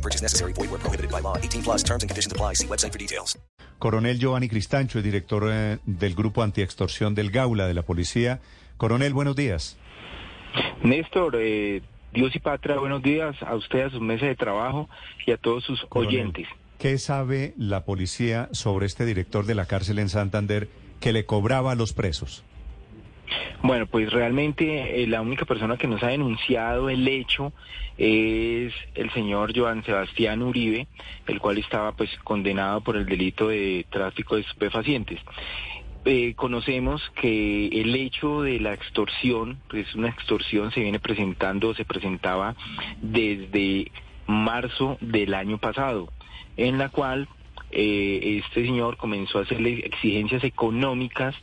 No 0.00 0.02
purchase 0.02 0.22
necessary. 0.22 0.54
Void 0.54 0.70
where 0.70 0.80
prohibited 0.80 1.10
by 1.10 1.20
law. 1.20 1.36
18 1.36 1.62
plus 1.62 1.84
terms 1.84 2.02
and 2.02 2.08
conditions 2.08 2.32
apply. 2.32 2.54
See 2.54 2.66
website 2.66 2.92
for 2.92 2.98
details. 2.98 3.38
Coronel 3.78 4.18
Giovanni 4.18 4.48
Cristancho, 4.48 4.98
el 4.98 5.04
director 5.04 5.48
eh, 5.50 5.78
del 5.84 6.14
Grupo 6.14 6.42
Antiextorsión 6.42 7.14
del 7.14 7.30
Gaula 7.30 7.66
de 7.66 7.74
la 7.74 7.82
Policía. 7.82 8.40
Coronel, 8.78 9.12
buenos 9.12 9.36
días. 9.36 9.76
Néstor, 10.82 11.36
eh, 11.38 11.82
Dios 12.12 12.34
y 12.34 12.38
Patria, 12.38 12.78
buenos 12.78 13.02
días 13.02 13.36
a 13.42 13.54
usted, 13.54 13.82
a 13.82 13.90
su 13.90 14.00
mesa 14.00 14.26
de 14.26 14.36
trabajo 14.36 14.88
y 15.26 15.32
a 15.32 15.36
todos 15.36 15.64
sus 15.64 15.84
Coronel, 15.88 16.20
oyentes. 16.20 16.48
¿Qué 16.78 16.96
sabe 16.98 17.54
la 17.58 17.84
policía 17.84 18.48
sobre 18.52 18.86
este 18.86 19.04
director 19.04 19.44
de 19.44 19.54
la 19.54 19.66
cárcel 19.66 19.98
en 19.98 20.08
Santander 20.08 20.68
que 20.98 21.12
le 21.12 21.26
cobraba 21.26 21.72
a 21.72 21.74
los 21.74 21.92
presos? 21.92 22.42
Bueno, 23.62 23.86
pues 23.86 24.10
realmente 24.10 25.02
eh, 25.02 25.06
la 25.06 25.20
única 25.20 25.44
persona 25.44 25.76
que 25.76 25.86
nos 25.86 26.02
ha 26.02 26.08
denunciado 26.08 26.88
el 26.88 27.06
hecho 27.06 27.52
es 27.98 28.72
el 28.94 29.10
señor 29.12 29.52
Joan 29.54 29.84
Sebastián 29.84 30.42
Uribe, 30.42 30.86
el 31.26 31.38
cual 31.40 31.58
estaba 31.58 31.92
pues 31.92 32.10
condenado 32.24 32.80
por 32.80 32.96
el 32.96 33.04
delito 33.04 33.48
de 33.48 33.84
tráfico 33.90 34.36
de 34.36 34.42
estupefacientes. 34.42 35.20
Eh, 36.06 36.32
conocemos 36.34 37.02
que 37.20 37.66
el 37.66 37.94
hecho 37.94 38.40
de 38.40 38.58
la 38.60 38.72
extorsión, 38.72 39.60
pues 39.68 39.94
una 39.94 40.08
extorsión 40.08 40.72
se 40.72 40.80
viene 40.80 40.98
presentando, 40.98 41.74
se 41.74 41.84
presentaba 41.84 42.56
desde 43.02 43.92
marzo 44.26 44.96
del 45.02 45.34
año 45.34 45.58
pasado, 45.58 46.10
en 46.56 46.78
la 46.78 46.88
cual 46.88 47.28
eh, 47.70 48.40
este 48.42 48.64
señor 48.64 48.96
comenzó 48.96 49.38
a 49.38 49.42
hacerle 49.42 49.80
exigencias 49.80 50.42
económicas 50.44 51.34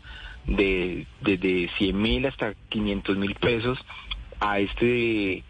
de 0.47 1.05
desde 1.21 1.69
100 1.77 2.01
mil 2.01 2.25
hasta 2.25 2.53
500 2.69 3.17
mil 3.17 3.35
pesos 3.35 3.77
a 4.39 4.59
este 4.59 5.43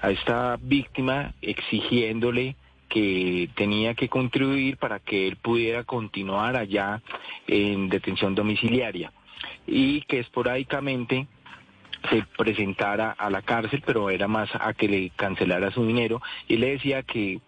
a 0.00 0.10
esta 0.10 0.58
víctima 0.60 1.34
exigiéndole 1.42 2.56
que 2.88 3.48
tenía 3.54 3.94
que 3.94 4.08
contribuir 4.08 4.76
para 4.76 5.00
que 5.00 5.26
él 5.26 5.36
pudiera 5.36 5.84
continuar 5.84 6.56
allá 6.56 7.00
en 7.46 7.88
detención 7.88 8.34
domiciliaria 8.34 9.12
y 9.66 10.02
que 10.02 10.18
esporádicamente 10.18 11.26
se 12.10 12.24
presentara 12.36 13.12
a 13.12 13.30
la 13.30 13.42
cárcel, 13.42 13.82
pero 13.86 14.10
era 14.10 14.28
más 14.28 14.50
a 14.54 14.74
que 14.74 14.88
le 14.88 15.10
cancelara 15.10 15.70
su 15.70 15.86
dinero 15.86 16.20
y 16.48 16.56
le 16.56 16.72
decía 16.72 17.02
que 17.02 17.40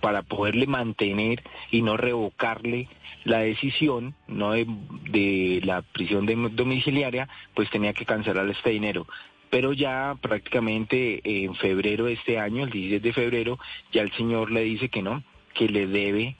para 0.00 0.22
poderle 0.22 0.66
mantener 0.66 1.42
y 1.70 1.82
no 1.82 1.96
revocarle 1.96 2.88
la 3.24 3.38
decisión 3.40 4.14
no 4.28 4.52
de, 4.52 4.66
de 5.10 5.60
la 5.64 5.82
prisión 5.82 6.26
de- 6.26 6.50
domiciliaria, 6.52 7.28
pues 7.54 7.68
tenía 7.70 7.92
que 7.92 8.04
cancelar 8.06 8.48
este 8.48 8.70
dinero. 8.70 9.06
Pero 9.50 9.72
ya 9.72 10.16
prácticamente 10.20 11.20
en 11.24 11.54
febrero 11.54 12.04
de 12.06 12.14
este 12.14 12.38
año, 12.38 12.64
el 12.64 12.70
16 12.70 13.02
de 13.02 13.12
febrero, 13.12 13.58
ya 13.92 14.02
el 14.02 14.12
señor 14.12 14.50
le 14.50 14.62
dice 14.62 14.88
que 14.88 15.02
no, 15.02 15.22
que 15.54 15.68
le 15.68 15.86
debe 15.86 16.36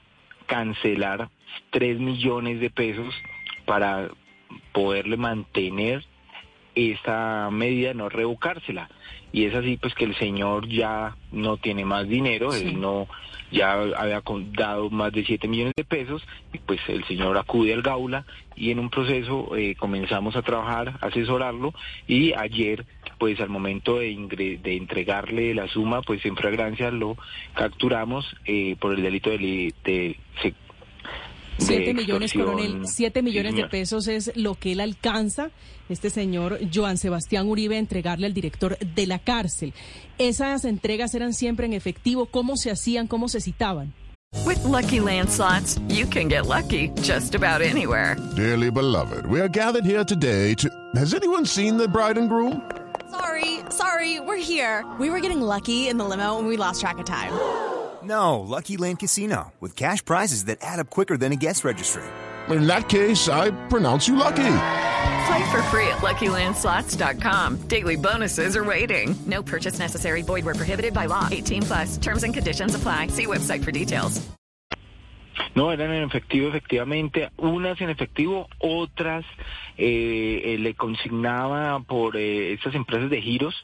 cancelar 0.46 1.28
3 1.70 1.98
millones 1.98 2.60
de 2.60 2.70
pesos 2.70 3.14
para 3.64 4.08
poderle 4.72 5.16
mantener 5.16 6.04
esta 6.76 7.48
medida, 7.50 7.94
no 7.94 8.08
revocársela. 8.08 8.88
Y 9.32 9.44
es 9.44 9.54
así 9.54 9.76
pues 9.76 9.94
que 9.94 10.04
el 10.04 10.14
señor 10.16 10.68
ya 10.68 11.16
no 11.32 11.56
tiene 11.56 11.84
más 11.84 12.08
dinero, 12.08 12.54
él 12.54 12.80
no 12.80 13.08
ya 13.50 13.74
había 13.74 14.22
dado 14.56 14.90
más 14.90 15.12
de 15.12 15.24
7 15.24 15.46
millones 15.46 15.72
de 15.76 15.84
pesos 15.84 16.22
y 16.52 16.58
pues 16.58 16.80
el 16.88 17.04
señor 17.04 17.36
acude 17.38 17.72
al 17.74 17.82
Gaula 17.82 18.24
y 18.56 18.70
en 18.72 18.78
un 18.80 18.90
proceso 18.90 19.54
eh, 19.56 19.76
comenzamos 19.76 20.34
a 20.36 20.42
trabajar, 20.42 20.98
a 21.00 21.06
asesorarlo 21.06 21.72
y 22.08 22.32
ayer 22.32 22.84
pues 23.18 23.40
al 23.40 23.48
momento 23.48 23.98
de, 23.98 24.10
ingre- 24.10 24.60
de 24.60 24.76
entregarle 24.76 25.54
la 25.54 25.68
suma 25.68 26.02
pues 26.02 26.24
en 26.26 26.34
fragancia 26.36 26.90
lo 26.90 27.16
capturamos 27.54 28.26
eh, 28.46 28.74
por 28.80 28.94
el 28.94 29.02
delito 29.02 29.30
de, 29.30 29.72
de 29.84 30.16
Siete 31.58 31.94
millones, 31.94 32.32
coronel, 32.32 32.86
siete 32.86 33.20
Sí, 33.20 33.24
millones 33.24 33.52
de 33.52 33.56
señor. 33.58 33.70
pesos 33.70 34.08
es 34.08 34.32
lo 34.36 34.54
que 34.54 34.72
él 34.72 34.80
alcanza, 34.80 35.50
este 35.88 36.10
señor 36.10 36.58
Joan 36.72 36.98
Sebastián 36.98 37.48
Uribe, 37.48 37.76
a 37.76 37.78
entregarle 37.78 38.26
al 38.26 38.34
director 38.34 38.78
de 38.78 39.06
la 39.06 39.18
cárcel. 39.18 39.72
Esas 40.18 40.64
entregas 40.64 41.14
eran 41.14 41.32
siempre 41.32 41.66
en 41.66 41.72
efectivo. 41.72 42.26
¿Cómo 42.26 42.56
se 42.56 42.70
hacían? 42.70 43.06
¿Cómo 43.06 43.28
se 43.28 43.40
citaban? 43.40 43.94
With 44.44 44.62
Lucky 44.64 45.00
Land 45.00 45.30
slots, 45.30 45.80
you 45.88 46.06
can 46.06 46.28
get 46.28 46.46
lucky 46.46 46.90
just 47.02 47.34
about 47.34 47.62
anywhere. 47.62 48.16
Dearly 48.36 48.70
beloved, 48.70 49.24
we 49.26 49.40
are 49.40 49.48
gathered 49.48 49.84
here 49.86 50.04
today 50.04 50.54
to. 50.56 50.68
Has 50.94 51.14
anyone 51.14 51.46
seen 51.46 51.78
the 51.78 51.88
bride 51.88 52.18
and 52.18 52.28
groom? 52.28 52.60
Sorry, 53.10 53.60
sorry, 53.70 54.20
we're 54.20 54.36
here. 54.36 54.84
We 54.98 55.08
were 55.10 55.20
getting 55.20 55.40
lucky 55.40 55.88
in 55.88 55.96
the 55.96 56.04
limo 56.04 56.38
and 56.38 56.46
we 56.48 56.56
lost 56.58 56.80
track 56.82 56.98
of 56.98 57.06
time. 57.06 57.32
No, 58.02 58.40
Lucky 58.40 58.76
Land 58.76 58.98
Casino, 58.98 59.52
with 59.60 59.76
cash 59.76 60.04
prizes 60.04 60.44
that 60.44 60.58
add 60.60 60.80
up 60.80 60.90
quicker 60.90 61.16
than 61.16 61.32
a 61.32 61.36
guest 61.36 61.64
registry. 61.64 62.02
In 62.48 62.66
that 62.66 62.88
case, 62.88 63.28
I 63.28 63.50
pronounce 63.68 64.06
you 64.06 64.16
lucky. 64.16 64.58
Play 65.26 65.50
for 65.50 65.62
free 65.64 65.88
at 65.88 65.98
LuckyLandSlots.com. 65.98 67.68
Daily 67.68 67.96
bonuses 67.96 68.56
are 68.56 68.64
waiting. 68.64 69.16
No 69.26 69.42
purchase 69.42 69.78
necessary. 69.78 70.22
Void 70.22 70.44
where 70.44 70.54
prohibited 70.54 70.94
by 70.94 71.06
law. 71.06 71.28
18 71.30 71.62
plus 71.62 71.96
terms 71.96 72.22
and 72.22 72.32
conditions 72.32 72.74
apply. 72.76 73.08
See 73.08 73.26
website 73.26 73.64
for 73.64 73.72
details. 73.72 74.26
No, 75.56 75.70
eran 75.70 75.90
en 75.90 76.04
efectivo, 76.04 76.48
efectivamente, 76.48 77.30
unas 77.38 77.80
en 77.80 77.90
efectivo, 77.90 78.46
otras 78.58 79.24
eh, 79.78 80.42
eh, 80.44 80.58
le 80.58 80.74
consignaba 80.74 81.80
por 81.80 82.16
eh, 82.16 82.52
estas 82.52 82.74
empresas 82.74 83.10
de 83.10 83.20
giros. 83.22 83.54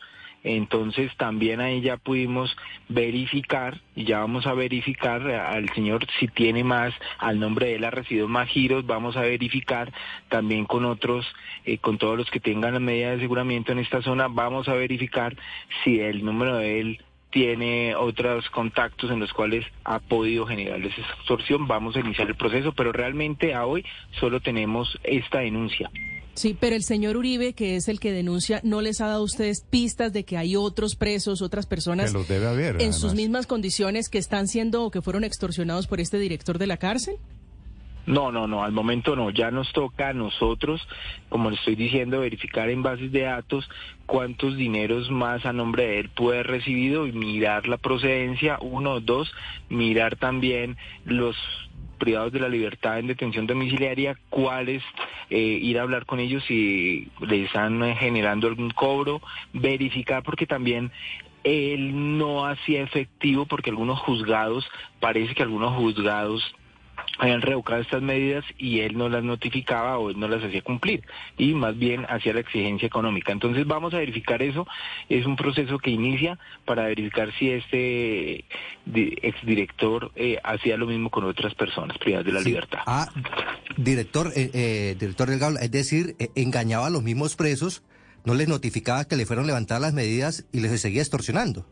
Entonces 0.44 1.14
también 1.16 1.60
ahí 1.60 1.80
ya 1.80 1.96
pudimos 1.96 2.56
verificar 2.88 3.80
y 3.94 4.04
ya 4.04 4.20
vamos 4.20 4.46
a 4.46 4.54
verificar 4.54 5.22
al 5.28 5.68
señor 5.70 6.06
si 6.18 6.28
tiene 6.28 6.64
más, 6.64 6.92
al 7.18 7.38
nombre 7.38 7.66
de 7.66 7.74
él 7.76 7.84
ha 7.84 7.90
recibido 7.90 8.28
más 8.28 8.48
giros, 8.48 8.86
vamos 8.86 9.16
a 9.16 9.20
verificar 9.20 9.92
también 10.28 10.64
con 10.64 10.84
otros, 10.84 11.26
eh, 11.64 11.78
con 11.78 11.98
todos 11.98 12.18
los 12.18 12.30
que 12.30 12.40
tengan 12.40 12.74
la 12.74 12.80
medida 12.80 13.10
de 13.10 13.16
aseguramiento 13.16 13.72
en 13.72 13.78
esta 13.78 14.02
zona, 14.02 14.28
vamos 14.28 14.68
a 14.68 14.74
verificar 14.74 15.36
si 15.84 16.00
el 16.00 16.24
número 16.24 16.56
de 16.56 16.80
él 16.80 17.00
tiene 17.32 17.96
otros 17.96 18.48
contactos 18.50 19.10
en 19.10 19.18
los 19.18 19.32
cuales 19.32 19.64
ha 19.84 19.98
podido 19.98 20.46
generarles 20.46 20.92
esa 20.96 21.12
extorsión, 21.14 21.66
vamos 21.66 21.96
a 21.96 22.00
iniciar 22.00 22.28
el 22.28 22.36
proceso, 22.36 22.72
pero 22.72 22.92
realmente 22.92 23.54
a 23.54 23.66
hoy 23.66 23.84
solo 24.20 24.40
tenemos 24.40 24.98
esta 25.02 25.40
denuncia. 25.40 25.90
Sí, 26.34 26.56
pero 26.58 26.76
el 26.76 26.82
señor 26.82 27.16
Uribe, 27.16 27.52
que 27.52 27.76
es 27.76 27.88
el 27.88 28.00
que 28.00 28.12
denuncia, 28.12 28.60
¿no 28.64 28.80
les 28.80 29.00
ha 29.00 29.06
dado 29.06 29.20
a 29.20 29.24
ustedes 29.24 29.64
pistas 29.68 30.12
de 30.12 30.24
que 30.24 30.38
hay 30.38 30.56
otros 30.56 30.94
presos, 30.94 31.42
otras 31.42 31.66
personas 31.66 32.12
Que 32.12 32.18
los 32.18 32.28
debe 32.28 32.46
haber, 32.46 32.80
en 32.80 32.92
sus 32.92 33.14
mismas 33.14 33.46
condiciones 33.46 34.08
que 34.08 34.18
están 34.18 34.48
siendo 34.48 34.84
o 34.84 34.90
que 34.90 35.02
fueron 35.02 35.24
extorsionados 35.24 35.86
por 35.86 36.00
este 36.00 36.18
director 36.18 36.58
de 36.58 36.66
la 36.66 36.78
cárcel? 36.78 37.16
No, 38.04 38.32
no, 38.32 38.48
no, 38.48 38.64
al 38.64 38.72
momento 38.72 39.14
no, 39.14 39.30
ya 39.30 39.52
nos 39.52 39.72
toca 39.72 40.08
a 40.08 40.12
nosotros, 40.12 40.86
como 41.28 41.50
le 41.50 41.56
estoy 41.56 41.76
diciendo, 41.76 42.20
verificar 42.20 42.68
en 42.68 42.82
bases 42.82 43.12
de 43.12 43.22
datos 43.22 43.68
cuántos 44.06 44.56
dineros 44.56 45.08
más 45.10 45.46
a 45.46 45.52
nombre 45.52 45.84
de 45.86 46.00
él 46.00 46.08
puede 46.08 46.40
haber 46.40 46.48
recibido 46.48 47.06
y 47.06 47.12
mirar 47.12 47.68
la 47.68 47.76
procedencia, 47.76 48.58
uno, 48.60 48.98
dos, 48.98 49.32
mirar 49.68 50.16
también 50.16 50.76
los 51.04 51.36
privados 51.98 52.32
de 52.32 52.40
la 52.40 52.48
libertad 52.48 52.98
en 52.98 53.06
detención 53.06 53.46
domiciliaria, 53.46 54.18
cuáles, 54.28 54.82
eh, 55.30 55.38
ir 55.38 55.78
a 55.78 55.82
hablar 55.82 56.04
con 56.04 56.18
ellos 56.18 56.42
si 56.48 57.08
les 57.20 57.46
están 57.46 57.80
eh, 57.84 57.94
generando 57.94 58.48
algún 58.48 58.70
cobro, 58.70 59.22
verificar 59.52 60.24
porque 60.24 60.48
también 60.48 60.90
él 61.44 62.18
no 62.18 62.46
hacía 62.46 62.82
efectivo 62.82 63.46
porque 63.46 63.70
algunos 63.70 64.00
juzgados, 64.00 64.68
parece 64.98 65.36
que 65.36 65.44
algunos 65.44 65.76
juzgados 65.76 66.42
habían 67.18 67.42
revocado 67.42 67.80
estas 67.80 68.02
medidas 68.02 68.44
y 68.58 68.80
él 68.80 68.96
no 68.96 69.08
las 69.08 69.22
notificaba 69.22 69.98
o 69.98 70.10
él 70.10 70.18
no 70.18 70.28
las 70.28 70.42
hacía 70.42 70.62
cumplir 70.62 71.02
y 71.38 71.52
más 71.54 71.78
bien 71.78 72.06
hacía 72.08 72.32
la 72.32 72.40
exigencia 72.40 72.86
económica. 72.86 73.32
Entonces 73.32 73.66
vamos 73.66 73.92
a 73.94 73.98
verificar 73.98 74.42
eso. 74.42 74.66
Es 75.08 75.26
un 75.26 75.36
proceso 75.36 75.78
que 75.78 75.90
inicia 75.90 76.38
para 76.64 76.84
verificar 76.84 77.30
si 77.38 77.50
este 77.50 78.44
di- 78.86 79.16
exdirector 79.22 80.10
eh, 80.16 80.38
hacía 80.42 80.76
lo 80.76 80.86
mismo 80.86 81.10
con 81.10 81.24
otras 81.24 81.54
personas 81.54 81.98
privadas 81.98 82.26
de 82.26 82.32
la 82.32 82.40
libertad. 82.40 82.80
Ah, 82.86 83.08
director, 83.76 84.32
eh, 84.34 84.50
eh, 84.54 84.96
director 84.98 85.28
del 85.28 85.38
Gaula, 85.38 85.60
es 85.60 85.70
decir, 85.70 86.16
eh, 86.18 86.28
engañaba 86.34 86.86
a 86.86 86.90
los 86.90 87.02
mismos 87.02 87.36
presos, 87.36 87.82
no 88.24 88.34
les 88.34 88.48
notificaba 88.48 89.04
que 89.06 89.16
le 89.16 89.26
fueron 89.26 89.46
levantadas 89.46 89.82
las 89.82 89.94
medidas 89.94 90.46
y 90.52 90.60
les 90.60 90.80
seguía 90.80 91.02
extorsionando. 91.02 91.66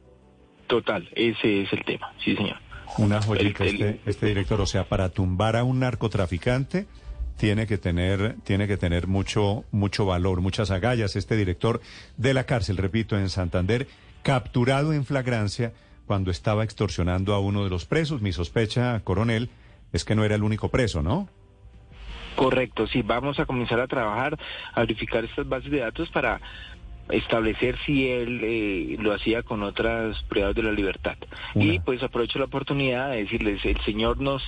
Total, 0.67 1.09
ese 1.17 1.63
es 1.63 1.73
el 1.73 1.85
tema. 1.85 2.13
Sí, 2.25 2.37
señor. 2.37 2.57
Una 2.99 3.23
joyita 3.23 3.65
El- 3.65 3.69
el- 3.69 3.83
este, 3.83 4.11
este 4.11 4.27
director, 4.27 4.61
o 4.61 4.67
sea, 4.67 4.85
para 4.85 5.09
tumbar 5.09 5.57
a 5.57 5.65
un 5.65 5.81
narcotraficante 5.81 6.87
tiene 7.39 7.67
que 7.67 7.79
tener 7.79 8.37
tiene 8.45 8.67
que 8.69 8.77
tener 8.77 9.07
mucho 9.07 9.65
mucho 9.71 10.05
valor, 10.05 10.41
muchas 10.43 10.71
agallas 10.71 11.17
este 11.17 11.37
director 11.37 11.81
de 12.19 12.35
la 12.35 12.45
cárcel, 12.45 12.77
repito, 12.77 13.17
en 13.19 13.31
Santander, 13.31 13.87
capturado 14.23 14.93
en 14.93 15.05
flagrancia 15.07 15.73
cuando 16.07 16.31
estaba 16.31 16.65
extorsionando 16.65 17.33
a 17.35 17.39
uno 17.41 17.65
de 17.65 17.71
los 17.71 17.87
presos. 17.87 18.21
Mi 18.21 18.33
sospecha, 18.33 19.01
coronel, 19.01 19.49
es 19.93 20.05
que 20.05 20.15
no 20.15 20.25
era 20.25 20.35
el 20.35 20.43
único 20.43 20.69
preso, 20.69 21.03
¿no? 21.03 21.29
Correcto, 22.37 22.87
sí, 22.87 23.03
vamos 23.03 23.39
a 23.39 23.47
comenzar 23.47 23.81
a 23.81 23.87
trabajar, 23.87 24.39
a 24.75 24.81
verificar 24.81 25.25
estas 25.25 25.49
bases 25.49 25.71
de 25.71 25.79
datos 25.81 26.09
para 26.11 26.41
establecer 27.13 27.77
si 27.85 28.09
él 28.09 28.41
eh, 28.43 28.97
lo 28.99 29.13
hacía 29.13 29.43
con 29.43 29.63
otras 29.63 30.23
privadas 30.29 30.57
de 30.57 30.63
la 30.63 30.73
libertad. 30.73 31.17
Y 31.55 31.79
pues 31.81 32.03
aprovecho 32.03 32.39
la 32.39 32.47
oportunidad 32.47 33.11
de 33.11 33.25
decirles, 33.25 33.65
el 33.65 33.81
señor 33.83 34.21
nos 34.21 34.43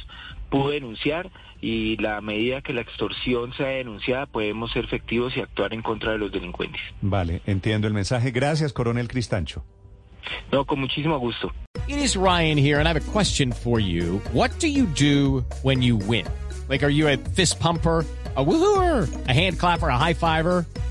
pudo 0.50 0.70
denunciar 0.70 1.30
y 1.60 1.96
la 1.96 2.20
medida 2.20 2.60
que 2.60 2.72
la 2.72 2.82
extorsión 2.82 3.54
sea 3.54 3.68
denunciada 3.68 4.26
podemos 4.26 4.70
ser 4.72 4.84
efectivos 4.84 5.36
y 5.36 5.40
actuar 5.40 5.72
en 5.72 5.82
contra 5.82 6.12
de 6.12 6.18
los 6.18 6.32
delincuentes. 6.32 6.80
Vale, 7.00 7.40
entiendo 7.46 7.86
el 7.86 7.94
mensaje. 7.94 8.30
Gracias, 8.32 8.72
coronel 8.72 9.08
Cristancho. 9.08 9.64
No, 10.50 10.64
con 10.64 10.80
muchísimo 10.80 11.18
gusto. 11.18 11.52
It 11.88 11.96
is 11.98 12.16
Ryan 12.16 12.56
here, 12.56 12.78
and 12.78 12.86
I 12.86 12.92
have 12.92 13.08
a 13.08 13.12
question 13.12 13.52
for 13.52 13.80
you. 13.80 14.20
What 14.32 14.50
do 14.60 14.68
you 14.68 14.86
do 14.86 15.44
when 15.62 15.82
you 15.82 15.96
win? 15.96 16.26
Like, 16.68 16.84
are 16.84 16.92
you 16.92 17.08
a 17.08 17.16
fist 17.16 17.58
pumper? 17.58 18.04
A 18.34 18.42
woohooer, 18.42 19.06
a 19.28 19.32
hand 19.32 19.58
clapper, 19.58 19.88
a 19.88 19.98
high 19.98 20.14
fiver. 20.14 20.64